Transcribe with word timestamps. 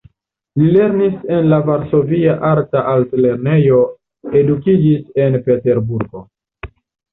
Li 0.59 0.69
lernis 0.77 1.19
en 1.35 1.49
la 1.51 1.59
Varsovia 1.67 2.33
Arta 2.53 2.83
Altlernejo, 2.95 3.83
edukiĝis 4.43 5.23
en 5.29 5.41
Peterburgo. 5.47 6.27